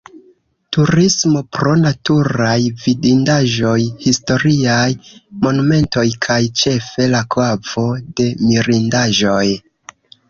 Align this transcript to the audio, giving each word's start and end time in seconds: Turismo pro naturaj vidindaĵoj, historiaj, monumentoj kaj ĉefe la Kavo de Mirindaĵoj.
Turismo 0.75 1.41
pro 1.57 1.73
naturaj 1.81 2.55
vidindaĵoj, 2.85 3.75
historiaj, 4.05 4.89
monumentoj 5.45 6.07
kaj 6.29 6.39
ĉefe 6.63 7.07
la 7.13 7.21
Kavo 7.37 7.87
de 8.21 8.27
Mirindaĵoj. 8.49 9.45